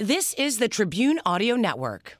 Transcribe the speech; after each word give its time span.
This 0.00 0.32
is 0.34 0.58
the 0.58 0.68
Tribune 0.68 1.18
Audio 1.26 1.56
Network. 1.56 2.18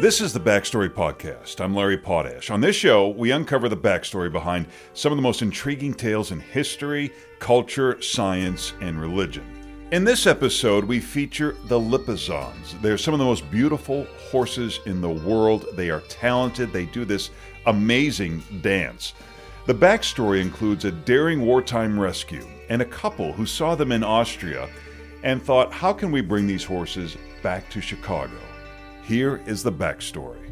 This 0.00 0.22
is 0.22 0.32
the 0.32 0.40
Backstory 0.40 0.88
Podcast. 0.88 1.62
I'm 1.62 1.74
Larry 1.74 1.98
Potash. 1.98 2.48
On 2.48 2.62
this 2.62 2.74
show, 2.74 3.08
we 3.08 3.32
uncover 3.32 3.68
the 3.68 3.76
backstory 3.76 4.32
behind 4.32 4.64
some 4.94 5.12
of 5.12 5.18
the 5.18 5.22
most 5.22 5.42
intriguing 5.42 5.92
tales 5.92 6.32
in 6.32 6.40
history, 6.40 7.12
culture, 7.40 8.00
science, 8.00 8.72
and 8.80 8.98
religion. 8.98 9.63
In 9.90 10.02
this 10.02 10.26
episode, 10.26 10.84
we 10.84 10.98
feature 10.98 11.56
the 11.66 11.78
Lipizzans. 11.78 12.80
They're 12.80 12.96
some 12.96 13.12
of 13.12 13.18
the 13.18 13.26
most 13.26 13.48
beautiful 13.50 14.06
horses 14.30 14.80
in 14.86 15.02
the 15.02 15.10
world. 15.10 15.66
They 15.74 15.90
are 15.90 16.00
talented, 16.08 16.72
they 16.72 16.86
do 16.86 17.04
this 17.04 17.30
amazing 17.66 18.42
dance. 18.62 19.12
The 19.66 19.74
backstory 19.74 20.40
includes 20.40 20.86
a 20.86 20.90
daring 20.90 21.42
wartime 21.42 22.00
rescue 22.00 22.46
and 22.70 22.80
a 22.80 22.86
couple 22.86 23.32
who 23.34 23.44
saw 23.44 23.74
them 23.74 23.92
in 23.92 24.02
Austria 24.02 24.70
and 25.22 25.42
thought, 25.42 25.70
how 25.70 25.92
can 25.92 26.10
we 26.10 26.22
bring 26.22 26.46
these 26.46 26.64
horses 26.64 27.18
back 27.42 27.68
to 27.70 27.82
Chicago? 27.82 28.38
Here 29.04 29.42
is 29.46 29.62
the 29.62 29.72
backstory. 29.72 30.50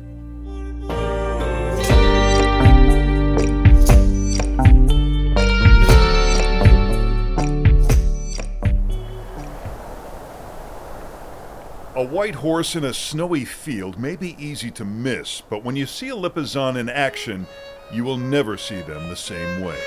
A 12.02 12.04
white 12.04 12.34
horse 12.34 12.74
in 12.74 12.82
a 12.82 12.92
snowy 12.92 13.44
field 13.44 13.96
may 13.96 14.16
be 14.16 14.34
easy 14.36 14.72
to 14.72 14.84
miss, 14.84 15.40
but 15.40 15.62
when 15.62 15.76
you 15.76 15.86
see 15.86 16.08
a 16.08 16.16
Lipizzan 16.16 16.76
in 16.76 16.88
action, 16.88 17.46
you 17.92 18.02
will 18.02 18.16
never 18.16 18.56
see 18.56 18.82
them 18.82 19.08
the 19.08 19.14
same 19.14 19.62
way. 19.62 19.78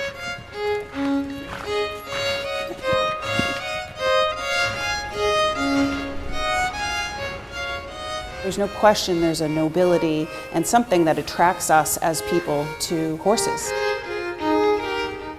There's 8.43 8.57
no 8.57 8.69
question 8.69 9.19
there's 9.19 9.41
a 9.41 9.49
nobility 9.49 10.29
and 10.53 10.65
something 10.65 11.03
that 11.03 11.19
attracts 11.19 11.69
us 11.69 11.97
as 11.97 12.21
people 12.21 12.65
to 12.79 13.17
horses. 13.17 13.69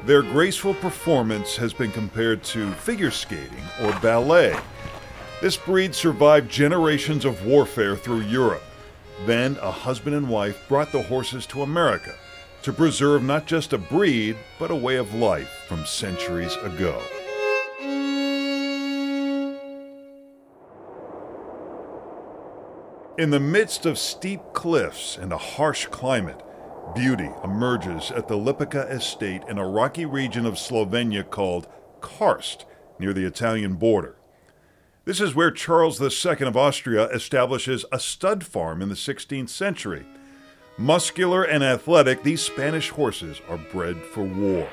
Their 0.05 0.21
graceful 0.21 0.75
performance 0.75 1.57
has 1.57 1.73
been 1.73 1.91
compared 1.91 2.45
to 2.45 2.71
figure 2.73 3.11
skating 3.11 3.65
or 3.81 3.99
ballet. 4.01 4.55
This 5.43 5.57
breed 5.59 5.95
survived 5.95 6.51
generations 6.51 7.27
of 7.27 7.45
warfare 7.45 7.95
through 7.95 8.21
Europe. 8.21 8.63
Then 9.27 9.59
a 9.61 9.71
husband 9.71 10.17
and 10.17 10.31
wife 10.31 10.67
brought 10.67 10.93
the 10.93 11.03
horses 11.03 11.45
to 11.47 11.63
America 11.63 12.15
to 12.63 12.73
preserve 12.73 13.23
not 13.23 13.47
just 13.47 13.75
a 13.75 13.79
breed, 13.79 14.37
but 14.59 14.71
a 14.71 14.75
way 14.75 14.97
of 14.97 15.15
life 15.15 15.51
from 15.69 15.85
centuries 15.85 16.57
ago. 16.57 17.01
In 23.19 23.31
the 23.31 23.41
midst 23.41 23.87
of 23.87 23.99
steep 23.99 24.41
cliffs 24.53 25.17
and 25.17 25.33
a 25.33 25.39
harsh 25.39 25.87
climate, 25.87 26.43
beauty 26.95 27.31
emerges 27.45 28.11
at 28.11 28.27
the 28.27 28.37
Lipica 28.37 28.91
estate 28.91 29.43
in 29.49 29.59
a 29.59 29.69
rocky 29.69 30.07
region 30.07 30.47
of 30.47 30.55
Slovenia 30.55 31.29
called 31.29 31.69
Karst, 32.01 32.65
near 32.99 33.13
the 33.13 33.27
Italian 33.27 33.75
border. 33.75 34.17
This 35.07 35.21
is 35.21 35.37
where 35.37 35.53
Charles 35.53 36.01
II 36.01 36.49
of 36.49 36.57
Austria 36.57 37.05
establishes 37.11 37.85
a 37.93 38.01
stud 38.01 38.45
farm 38.45 38.83
in 38.83 38.89
the 38.89 38.97
16th 38.97 39.51
century. 39.51 40.05
Muscular 40.79 41.45
and 41.45 41.63
athletic, 41.63 42.25
these 42.25 42.43
Spanish 42.43 42.91
horses 42.91 43.41
are 43.49 43.57
bred 43.57 43.97
for 44.03 44.25
war. 44.25 44.69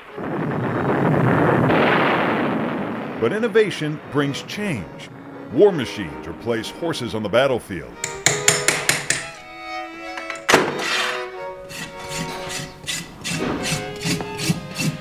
But 3.20 3.32
innovation 3.32 4.00
brings 4.10 4.42
change. 4.42 5.08
War 5.52 5.70
machines 5.70 6.26
replace 6.26 6.68
horses 6.68 7.14
on 7.14 7.22
the 7.22 7.28
battlefield. 7.28 7.94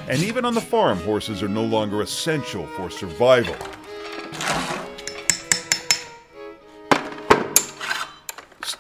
And 0.08 0.22
even 0.22 0.46
on 0.46 0.54
the 0.54 0.62
farm, 0.62 1.00
horses 1.00 1.42
are 1.42 1.48
no 1.48 1.64
longer 1.64 2.04
essential 2.04 2.68
for 2.68 2.92
survival. 2.92 3.56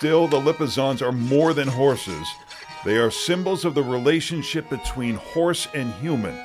Still, 0.03 0.27
the 0.27 0.37
Lipizzans 0.37 1.01
are 1.01 1.13
more 1.13 1.53
than 1.53 1.69
horses. 1.69 2.27
They 2.83 2.97
are 2.97 3.09
symbols 3.09 3.63
of 3.63 3.73
the 3.73 3.83
relationship 3.83 4.69
between 4.69 5.15
horse 5.15 5.69
and 5.73 5.93
human. 5.93 6.37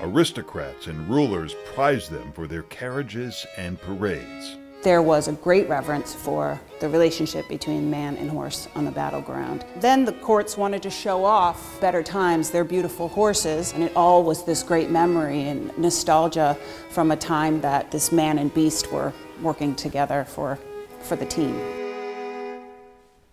Aristocrats 0.00 0.86
and 0.86 1.08
rulers 1.08 1.56
prize 1.74 2.08
them 2.08 2.30
for 2.30 2.46
their 2.46 2.62
carriages 2.62 3.44
and 3.56 3.80
parades. 3.80 4.56
There 4.84 5.02
was 5.02 5.26
a 5.26 5.32
great 5.32 5.68
reverence 5.68 6.14
for 6.14 6.60
the 6.78 6.88
relationship 6.88 7.48
between 7.48 7.90
man 7.90 8.14
and 8.18 8.30
horse 8.30 8.68
on 8.76 8.84
the 8.84 8.92
battleground. 8.92 9.64
Then 9.80 10.04
the 10.04 10.12
courts 10.12 10.56
wanted 10.56 10.84
to 10.84 10.90
show 10.90 11.24
off 11.24 11.80
better 11.80 12.04
times, 12.04 12.50
their 12.50 12.62
beautiful 12.62 13.08
horses, 13.08 13.72
and 13.72 13.82
it 13.82 13.96
all 13.96 14.22
was 14.22 14.44
this 14.44 14.62
great 14.62 14.92
memory 14.92 15.42
and 15.42 15.76
nostalgia 15.76 16.56
from 16.90 17.10
a 17.10 17.16
time 17.16 17.60
that 17.62 17.90
this 17.90 18.12
man 18.12 18.38
and 18.38 18.54
beast 18.54 18.92
were 18.92 19.12
working 19.42 19.74
together 19.74 20.24
for, 20.24 20.56
for 21.00 21.16
the 21.16 21.26
team. 21.26 21.85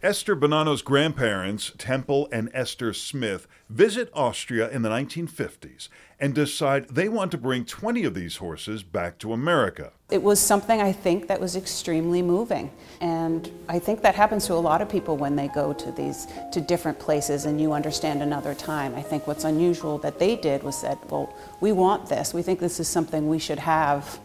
Esther 0.03 0.35
Bonanno's 0.35 0.81
grandparents, 0.81 1.71
Tempel 1.77 2.27
and 2.29 2.49
Esther 2.53 2.91
Smith, 2.91 3.47
visit 3.69 4.09
Austria 4.13 4.69
in 4.69 4.81
the 4.81 4.89
1950s 4.89 5.87
and 6.19 6.35
decide 6.35 6.89
they 6.89 7.07
want 7.07 7.31
to 7.31 7.37
bring 7.37 7.63
20 7.63 8.03
of 8.03 8.13
these 8.13 8.35
horses 8.35 8.83
back 8.83 9.17
to 9.19 9.31
America. 9.31 9.93
It 10.11 10.21
was 10.21 10.41
something 10.41 10.81
I 10.81 10.91
think 10.91 11.29
that 11.29 11.39
was 11.39 11.55
extremely 11.55 12.21
moving. 12.21 12.69
And 12.99 13.49
I 13.69 13.79
think 13.79 14.01
that 14.01 14.13
happens 14.13 14.45
to 14.47 14.55
a 14.55 14.55
lot 14.55 14.81
of 14.81 14.89
people 14.89 15.15
when 15.15 15.37
they 15.37 15.47
go 15.47 15.71
to 15.71 15.91
these 15.93 16.27
to 16.51 16.59
different 16.59 16.99
places 16.99 17.45
and 17.45 17.61
you 17.61 17.71
understand 17.71 18.21
another 18.21 18.53
time. 18.53 18.95
I 18.95 19.01
think 19.01 19.25
what's 19.25 19.45
unusual 19.45 19.99
that 19.99 20.19
they 20.19 20.35
did 20.35 20.63
was 20.63 20.81
that, 20.81 20.97
well, 21.09 21.33
we 21.61 21.71
want 21.71 22.09
this. 22.09 22.33
We 22.33 22.41
think 22.41 22.59
this 22.59 22.81
is 22.81 22.89
something 22.89 23.29
we 23.29 23.39
should 23.39 23.59
have 23.59 24.19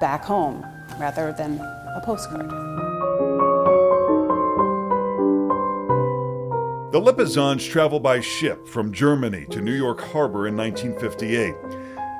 back 0.00 0.24
home 0.24 0.66
rather 0.98 1.32
than 1.32 1.60
a 1.60 2.02
postcard. 2.04 2.85
The 6.92 7.00
Lipizzans 7.00 7.68
travel 7.68 7.98
by 7.98 8.20
ship 8.20 8.68
from 8.68 8.92
Germany 8.92 9.44
to 9.50 9.60
New 9.60 9.74
York 9.74 10.00
Harbor 10.00 10.46
in 10.46 10.56
1958. 10.56 11.52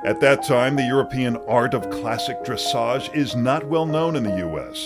At 0.03 0.19
that 0.19 0.43
time, 0.43 0.75
the 0.75 0.83
European 0.83 1.37
art 1.47 1.73
of 1.73 1.89
classic 1.89 2.43
dressage 2.43 3.15
is 3.15 3.33
not 3.33 3.65
well 3.65 3.85
known 3.85 4.17
in 4.17 4.23
the 4.23 4.37
U.S. 4.39 4.85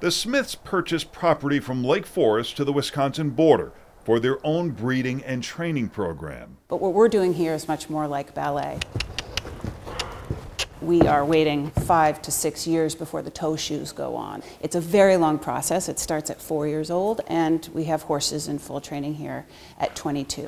The 0.00 0.10
Smiths 0.10 0.56
purchased 0.56 1.12
property 1.12 1.60
from 1.60 1.84
Lake 1.84 2.04
Forest 2.04 2.56
to 2.56 2.64
the 2.64 2.72
Wisconsin 2.72 3.30
border 3.30 3.72
for 4.02 4.18
their 4.18 4.44
own 4.44 4.70
breeding 4.70 5.22
and 5.22 5.44
training 5.44 5.90
program. 5.90 6.56
But 6.66 6.80
what 6.80 6.94
we're 6.94 7.08
doing 7.08 7.34
here 7.34 7.54
is 7.54 7.68
much 7.68 7.88
more 7.88 8.08
like 8.08 8.34
ballet. 8.34 8.80
We 10.82 11.02
are 11.02 11.24
waiting 11.24 11.70
five 11.70 12.20
to 12.22 12.32
six 12.32 12.66
years 12.66 12.96
before 12.96 13.22
the 13.22 13.30
toe 13.30 13.54
shoes 13.54 13.92
go 13.92 14.16
on. 14.16 14.42
It's 14.60 14.74
a 14.74 14.80
very 14.80 15.16
long 15.16 15.38
process. 15.38 15.88
It 15.88 16.00
starts 16.00 16.28
at 16.28 16.42
four 16.42 16.66
years 16.66 16.90
old, 16.90 17.20
and 17.28 17.68
we 17.72 17.84
have 17.84 18.02
horses 18.02 18.48
in 18.48 18.58
full 18.58 18.80
training 18.80 19.14
here 19.14 19.46
at 19.78 19.94
22. 19.94 20.40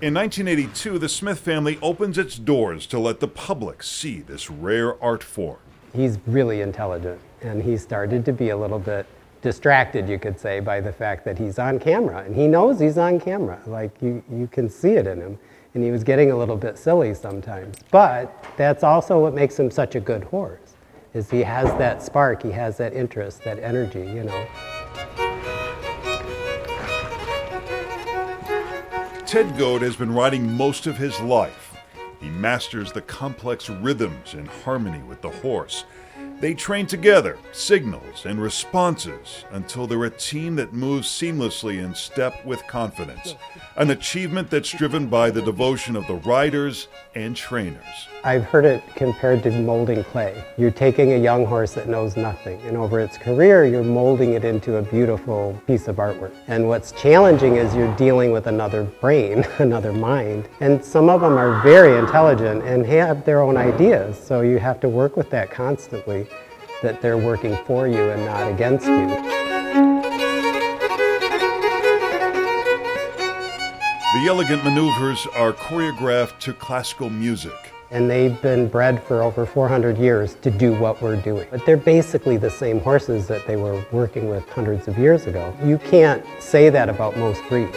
In 0.00 0.14
1982, 0.14 0.96
the 1.00 1.08
Smith 1.08 1.40
family 1.40 1.76
opens 1.82 2.18
its 2.18 2.36
doors 2.36 2.86
to 2.86 3.00
let 3.00 3.18
the 3.18 3.26
public 3.26 3.82
see 3.82 4.20
this 4.20 4.48
rare 4.48 5.02
art 5.02 5.24
form. 5.24 5.58
He's 5.92 6.18
really 6.24 6.60
intelligent, 6.60 7.20
and 7.40 7.60
he 7.60 7.76
started 7.76 8.24
to 8.26 8.32
be 8.32 8.50
a 8.50 8.56
little 8.56 8.78
bit 8.78 9.06
distracted, 9.42 10.08
you 10.08 10.20
could 10.20 10.38
say, 10.38 10.60
by 10.60 10.80
the 10.80 10.92
fact 10.92 11.24
that 11.24 11.36
he's 11.36 11.58
on 11.58 11.80
camera. 11.80 12.22
And 12.22 12.36
he 12.36 12.46
knows 12.46 12.78
he's 12.78 12.96
on 12.96 13.18
camera. 13.18 13.60
Like, 13.66 13.90
you, 14.00 14.22
you 14.30 14.46
can 14.46 14.70
see 14.70 14.90
it 14.90 15.08
in 15.08 15.20
him. 15.20 15.38
And 15.76 15.84
he 15.84 15.90
was 15.90 16.02
getting 16.02 16.30
a 16.30 16.36
little 16.38 16.56
bit 16.56 16.78
silly 16.78 17.12
sometimes. 17.12 17.76
But 17.90 18.46
that's 18.56 18.82
also 18.82 19.20
what 19.20 19.34
makes 19.34 19.58
him 19.58 19.70
such 19.70 19.94
a 19.94 20.00
good 20.00 20.24
horse, 20.24 20.72
is 21.12 21.30
he 21.30 21.42
has 21.42 21.66
that 21.76 22.02
spark, 22.02 22.42
he 22.42 22.50
has 22.52 22.78
that 22.78 22.94
interest, 22.94 23.44
that 23.44 23.58
energy, 23.58 24.00
you 24.00 24.24
know. 24.24 24.46
Ted 29.26 29.58
Goad 29.58 29.82
has 29.82 29.96
been 29.96 30.14
riding 30.14 30.50
most 30.50 30.86
of 30.86 30.96
his 30.96 31.20
life. 31.20 31.76
He 32.22 32.30
masters 32.30 32.90
the 32.90 33.02
complex 33.02 33.68
rhythms 33.68 34.32
and 34.32 34.48
harmony 34.48 35.02
with 35.02 35.20
the 35.20 35.28
horse. 35.28 35.84
They 36.38 36.52
train 36.52 36.86
together, 36.86 37.38
signals 37.52 38.26
and 38.26 38.40
responses, 38.40 39.46
until 39.52 39.86
they're 39.86 40.04
a 40.04 40.10
team 40.10 40.56
that 40.56 40.74
moves 40.74 41.08
seamlessly 41.08 41.82
in 41.82 41.94
step 41.94 42.44
with 42.44 42.66
confidence. 42.66 43.34
An 43.76 43.90
achievement 43.90 44.50
that's 44.50 44.70
driven 44.70 45.06
by 45.06 45.30
the 45.30 45.40
devotion 45.40 45.96
of 45.96 46.06
the 46.06 46.16
riders 46.16 46.88
and 47.14 47.34
trainers. 47.34 48.08
I've 48.26 48.42
heard 48.42 48.64
it 48.64 48.82
compared 48.96 49.44
to 49.44 49.52
molding 49.52 50.02
clay. 50.02 50.42
You're 50.58 50.72
taking 50.72 51.12
a 51.12 51.16
young 51.16 51.46
horse 51.46 51.74
that 51.74 51.88
knows 51.88 52.16
nothing, 52.16 52.60
and 52.62 52.76
over 52.76 52.98
its 52.98 53.16
career, 53.16 53.66
you're 53.66 53.84
molding 53.84 54.32
it 54.32 54.44
into 54.44 54.78
a 54.78 54.82
beautiful 54.82 55.56
piece 55.68 55.86
of 55.86 55.94
artwork. 55.98 56.32
And 56.48 56.66
what's 56.66 56.90
challenging 56.90 57.54
is 57.54 57.72
you're 57.76 57.94
dealing 57.94 58.32
with 58.32 58.48
another 58.48 58.82
brain, 58.82 59.46
another 59.60 59.92
mind. 59.92 60.48
And 60.58 60.84
some 60.84 61.08
of 61.08 61.20
them 61.20 61.34
are 61.38 61.62
very 61.62 61.96
intelligent 61.96 62.64
and 62.64 62.84
have 62.86 63.24
their 63.24 63.42
own 63.42 63.56
ideas, 63.56 64.18
so 64.18 64.40
you 64.40 64.58
have 64.58 64.80
to 64.80 64.88
work 64.88 65.16
with 65.16 65.30
that 65.30 65.52
constantly, 65.52 66.26
that 66.82 67.00
they're 67.00 67.16
working 67.16 67.56
for 67.64 67.86
you 67.86 68.10
and 68.10 68.26
not 68.26 68.50
against 68.50 68.88
you. 68.88 69.06
The 74.16 74.26
elegant 74.26 74.64
maneuvers 74.64 75.28
are 75.36 75.52
choreographed 75.52 76.40
to 76.40 76.52
classical 76.52 77.08
music. 77.08 77.52
And 77.90 78.10
they've 78.10 78.40
been 78.42 78.68
bred 78.68 79.02
for 79.02 79.22
over 79.22 79.46
400 79.46 79.96
years 79.98 80.34
to 80.42 80.50
do 80.50 80.74
what 80.74 81.00
we're 81.00 81.20
doing. 81.20 81.46
But 81.50 81.64
they're 81.64 81.76
basically 81.76 82.36
the 82.36 82.50
same 82.50 82.80
horses 82.80 83.26
that 83.28 83.46
they 83.46 83.56
were 83.56 83.84
working 83.92 84.28
with 84.28 84.48
hundreds 84.48 84.88
of 84.88 84.98
years 84.98 85.26
ago. 85.26 85.56
You 85.64 85.78
can't 85.78 86.24
say 86.40 86.68
that 86.70 86.88
about 86.88 87.16
most 87.16 87.42
breeds. 87.48 87.76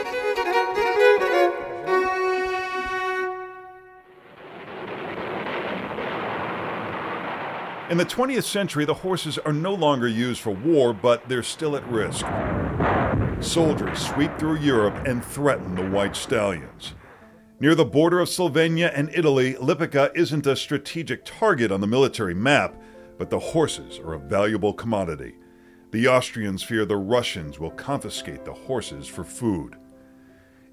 In 7.90 7.98
the 7.98 8.06
20th 8.06 8.44
century, 8.44 8.86
the 8.86 8.94
horses 8.94 9.40
are 9.40 9.54
no 9.54 9.74
longer 9.74 10.08
used 10.08 10.42
for 10.42 10.52
war, 10.52 10.94
but 10.94 11.28
they're 11.28 11.42
still 11.42 11.76
at 11.76 11.88
risk 11.88 12.26
soldiers 13.42 14.00
sweep 14.00 14.38
through 14.38 14.58
Europe 14.58 15.08
and 15.08 15.24
threaten 15.24 15.76
the 15.76 15.90
white 15.90 16.16
stallions. 16.16 16.94
Near 17.62 17.76
the 17.76 17.84
border 17.84 18.22
of 18.22 18.30
Slovenia 18.30 18.90
and 18.96 19.10
Italy, 19.14 19.56
Lipica 19.56 20.16
isn't 20.16 20.48
a 20.48 20.56
strategic 20.56 21.26
target 21.26 21.74
on 21.74 21.82
the 21.82 21.88
military 21.88 22.34
map, 22.34 22.74
but 23.18 23.30
the 23.30 23.40
horses 23.40 24.00
are 24.00 24.14
a 24.14 24.20
valuable 24.20 24.72
commodity. 24.72 25.36
The 25.92 26.08
Austrians 26.08 26.64
fear 26.64 26.86
the 26.86 26.96
Russians 26.96 27.60
will 27.60 27.72
confiscate 27.72 28.46
the 28.46 28.54
horses 28.54 29.10
for 29.10 29.26
food. 29.26 29.74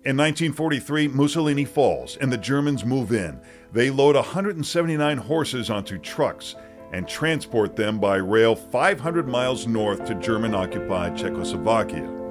In 0.04 0.16
1943, 0.16 1.08
Mussolini 1.08 1.64
falls 1.64 2.16
and 2.18 2.32
the 2.32 2.38
Germans 2.38 2.84
move 2.84 3.12
in. 3.12 3.40
They 3.72 3.90
load 3.90 4.14
179 4.14 5.18
horses 5.18 5.70
onto 5.70 5.98
trucks 5.98 6.54
and 6.92 7.08
transport 7.08 7.74
them 7.74 7.98
by 7.98 8.16
rail 8.16 8.54
500 8.54 9.26
miles 9.26 9.66
north 9.66 10.04
to 10.06 10.14
German 10.14 10.54
occupied 10.54 11.16
Czechoslovakia. 11.16 12.25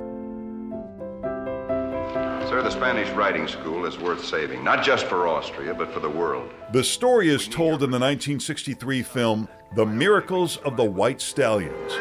Sir, 2.48 2.62
the 2.62 2.70
Spanish 2.70 3.10
riding 3.10 3.48
school 3.48 3.88
is 3.88 3.98
worth 3.98 4.24
saving, 4.24 4.64
not 4.64 4.84
just 4.84 5.08
for 5.08 5.28
Austria, 5.28 5.74
but 5.74 5.92
for 5.92 6.00
the 6.00 6.10
world. 6.10 6.52
The 6.74 6.84
story 6.84 7.30
is 7.30 7.48
told 7.48 7.82
in 7.82 7.90
the 7.90 7.98
1963 7.98 9.02
film 9.02 9.50
The 9.76 9.86
Miracles 9.86 10.58
of 10.58 10.78
the 10.78 10.84
White 10.84 11.22
Stallions. 11.22 11.92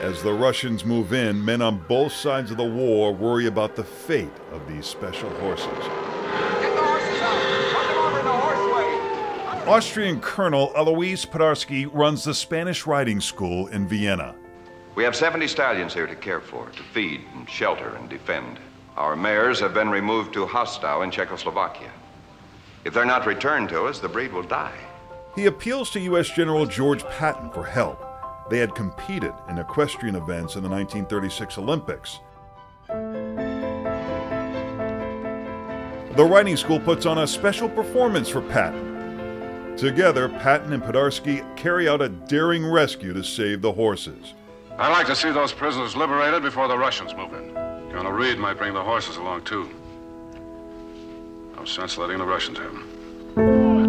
As 0.00 0.22
the 0.22 0.32
Russians 0.32 0.84
move 0.84 1.12
in, 1.12 1.44
men 1.44 1.60
on 1.60 1.84
both 1.88 2.12
sides 2.12 2.52
of 2.52 2.56
the 2.56 2.64
war 2.64 3.12
worry 3.12 3.46
about 3.46 3.74
the 3.74 3.82
fate 3.82 4.30
of 4.52 4.68
these 4.68 4.86
special 4.86 5.30
horses. 5.40 5.66
Austrian 9.66 10.20
Colonel 10.20 10.70
Alois 10.76 11.24
Podhajsky 11.24 11.90
runs 11.92 12.22
the 12.22 12.34
Spanish 12.34 12.86
riding 12.86 13.20
school 13.20 13.66
in 13.66 13.88
Vienna. 13.88 14.36
We 14.96 15.04
have 15.04 15.14
70 15.14 15.46
stallions 15.46 15.92
here 15.92 16.06
to 16.06 16.16
care 16.16 16.40
for, 16.40 16.70
to 16.70 16.82
feed 16.82 17.20
and 17.34 17.46
shelter 17.48 17.94
and 17.96 18.08
defend. 18.08 18.58
Our 18.96 19.14
mares 19.14 19.60
have 19.60 19.74
been 19.74 19.90
removed 19.90 20.32
to 20.32 20.46
Hostau 20.46 21.02
in 21.04 21.10
Czechoslovakia. 21.10 21.90
If 22.82 22.94
they're 22.94 23.04
not 23.04 23.26
returned 23.26 23.68
to 23.68 23.84
us, 23.84 23.98
the 23.98 24.08
breed 24.08 24.32
will 24.32 24.42
die. 24.42 24.78
He 25.34 25.44
appeals 25.44 25.90
to 25.90 26.00
U.S. 26.00 26.30
General 26.30 26.64
George 26.64 27.04
Patton 27.04 27.50
for 27.50 27.62
help. 27.62 28.02
They 28.48 28.58
had 28.58 28.74
competed 28.74 29.34
in 29.50 29.58
equestrian 29.58 30.14
events 30.14 30.56
in 30.56 30.62
the 30.62 30.68
1936 30.70 31.58
Olympics. 31.58 32.20
The 36.16 36.24
riding 36.24 36.56
school 36.56 36.80
puts 36.80 37.04
on 37.04 37.18
a 37.18 37.26
special 37.26 37.68
performance 37.68 38.30
for 38.30 38.40
Patton. 38.40 39.74
Together, 39.76 40.30
Patton 40.30 40.72
and 40.72 40.82
Podhajsky 40.82 41.54
carry 41.54 41.86
out 41.86 42.00
a 42.00 42.08
daring 42.08 42.64
rescue 42.64 43.12
to 43.12 43.22
save 43.22 43.60
the 43.60 43.72
horses. 43.72 44.32
I'd 44.78 44.92
like 44.92 45.06
to 45.06 45.16
see 45.16 45.30
those 45.30 45.54
prisoners 45.54 45.96
liberated 45.96 46.42
before 46.42 46.68
the 46.68 46.76
Russians 46.76 47.14
move 47.14 47.32
in. 47.32 47.54
Colonel 47.90 48.12
Reed 48.12 48.36
might 48.36 48.58
bring 48.58 48.74
the 48.74 48.82
horses 48.82 49.16
along, 49.16 49.44
too. 49.44 49.70
No 51.56 51.64
sense 51.64 51.96
letting 51.96 52.18
the 52.18 52.26
Russians 52.26 52.58
have 52.58 52.72
them. 52.72 53.86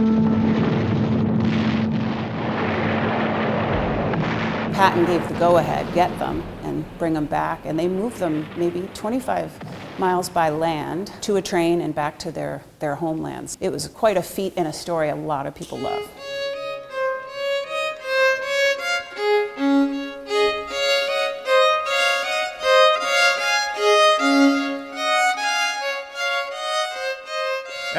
Patton 4.73 5.05
gave 5.05 5.27
the 5.27 5.33
go-ahead, 5.33 5.93
get 5.93 6.17
them 6.19 6.41
and 6.63 6.85
bring 6.97 7.13
them 7.13 7.25
back, 7.25 7.65
and 7.65 7.77
they 7.77 7.89
moved 7.89 8.19
them 8.19 8.47
maybe 8.55 8.89
25 8.93 9.99
miles 9.99 10.29
by 10.29 10.49
land 10.49 11.11
to 11.19 11.35
a 11.35 11.41
train 11.41 11.81
and 11.81 11.93
back 11.93 12.17
to 12.19 12.31
their, 12.31 12.63
their 12.79 12.95
homelands. 12.95 13.57
It 13.59 13.73
was 13.73 13.89
quite 13.89 14.15
a 14.15 14.21
feat 14.21 14.53
and 14.55 14.69
a 14.69 14.73
story 14.73 15.09
a 15.09 15.15
lot 15.15 15.47
of 15.47 15.53
people 15.53 15.79
love. 15.79 16.09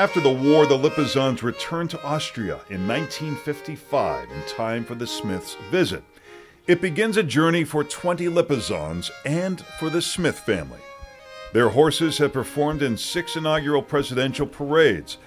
After 0.09 0.21
the 0.21 0.31
war, 0.31 0.65
the 0.65 0.75
Lipizzans 0.75 1.43
returned 1.43 1.91
to 1.91 2.03
Austria 2.03 2.61
in 2.71 2.89
1955 2.89 4.31
in 4.31 4.43
time 4.49 4.83
for 4.83 4.95
the 4.95 5.07
Smiths' 5.07 5.55
visit. 5.71 6.03
It 6.67 6.81
begins 6.81 7.19
a 7.19 7.23
journey 7.23 7.63
for 7.63 7.85
20 7.85 8.25
Lipizzans 8.25 9.11
and 9.27 9.61
for 9.79 9.91
the 9.91 10.01
Smith 10.01 10.39
family. 10.39 10.81
Their 11.53 11.69
horses 11.69 12.17
have 12.17 12.33
performed 12.33 12.81
in 12.81 12.97
six 12.97 13.37
inaugural 13.37 13.83
presidential 13.83 14.47
parades. 14.47 15.19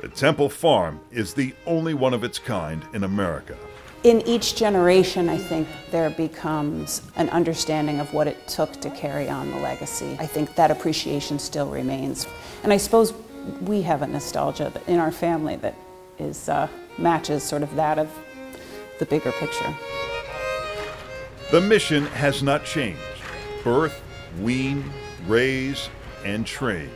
The 0.00 0.06
Tempel 0.06 0.48
Farm 0.48 1.00
is 1.10 1.34
the 1.34 1.52
only 1.66 1.94
one 1.94 2.14
of 2.14 2.22
its 2.22 2.38
kind 2.38 2.84
in 2.94 3.02
America. 3.02 3.56
In 4.04 4.20
each 4.22 4.54
generation, 4.54 5.28
I 5.28 5.38
think 5.38 5.66
there 5.90 6.08
becomes 6.08 7.02
an 7.16 7.28
understanding 7.30 7.98
of 7.98 8.14
what 8.14 8.28
it 8.28 8.46
took 8.46 8.80
to 8.80 8.90
carry 8.90 9.28
on 9.28 9.50
the 9.50 9.58
legacy. 9.58 10.16
I 10.20 10.26
think 10.26 10.54
that 10.54 10.70
appreciation 10.70 11.40
still 11.40 11.68
remains. 11.68 12.28
And 12.62 12.72
I 12.72 12.76
suppose 12.76 13.12
we 13.60 13.82
have 13.82 14.02
a 14.02 14.06
nostalgia 14.06 14.72
in 14.86 14.98
our 14.98 15.12
family 15.12 15.56
that 15.56 15.74
is 16.18 16.48
uh, 16.48 16.68
matches 16.98 17.42
sort 17.42 17.62
of 17.62 17.74
that 17.76 17.98
of 17.98 18.10
the 18.98 19.06
bigger 19.06 19.32
picture. 19.32 19.74
The 21.50 21.60
mission 21.60 22.06
has 22.06 22.42
not 22.42 22.64
changed 22.64 23.00
birth, 23.64 24.02
wean, 24.40 24.84
raise, 25.26 25.88
and 26.24 26.46
train. 26.46 26.90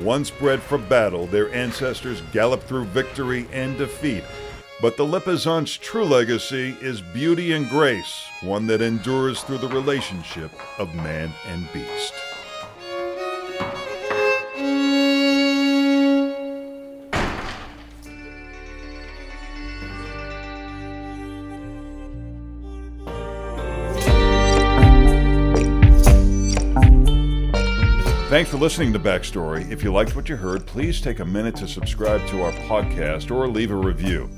Once 0.00 0.30
bred 0.30 0.62
for 0.62 0.78
battle, 0.78 1.26
their 1.26 1.52
ancestors 1.52 2.22
galloped 2.32 2.64
through 2.64 2.84
victory 2.86 3.46
and 3.52 3.76
defeat. 3.76 4.24
But 4.80 4.96
the 4.96 5.04
Lipizzan's 5.04 5.76
true 5.76 6.04
legacy 6.04 6.76
is 6.80 7.00
beauty 7.00 7.52
and 7.52 7.68
grace, 7.68 8.24
one 8.42 8.66
that 8.68 8.80
endures 8.80 9.42
through 9.42 9.58
the 9.58 9.68
relationship 9.68 10.52
of 10.78 10.94
man 10.94 11.32
and 11.48 11.70
beast. 11.72 12.14
Thanks 28.38 28.52
for 28.52 28.58
listening 28.58 28.92
to 28.92 29.00
Backstory. 29.00 29.68
If 29.68 29.82
you 29.82 29.92
liked 29.92 30.14
what 30.14 30.28
you 30.28 30.36
heard, 30.36 30.64
please 30.64 31.00
take 31.00 31.18
a 31.18 31.24
minute 31.24 31.56
to 31.56 31.66
subscribe 31.66 32.24
to 32.28 32.44
our 32.44 32.52
podcast 32.68 33.32
or 33.32 33.48
leave 33.48 33.72
a 33.72 33.74
review. 33.74 34.30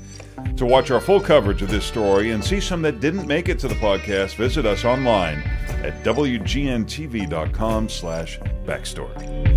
To 0.57 0.65
watch 0.65 0.89
our 0.89 0.99
full 0.99 1.19
coverage 1.19 1.61
of 1.61 1.69
this 1.69 1.85
story 1.85 2.31
and 2.31 2.43
see 2.43 2.59
some 2.59 2.81
that 2.81 2.99
didn't 2.99 3.27
make 3.27 3.47
it 3.47 3.59
to 3.59 3.67
the 3.67 3.75
podcast, 3.75 4.37
visit 4.37 4.65
us 4.65 4.85
online 4.85 5.43
at 5.83 6.03
wgntv.com 6.03 7.89
slash 7.89 8.39
backstory. 8.65 9.50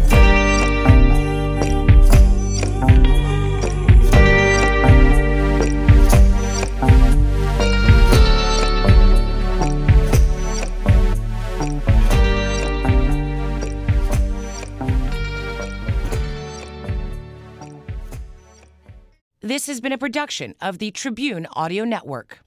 Has 19.75 19.81
been 19.81 19.91
a 19.91 19.99
production 19.99 20.55
of 20.61 20.79
the 20.79 20.93
Tribune 20.93 21.49
Audio 21.57 21.83
Network. 21.85 22.45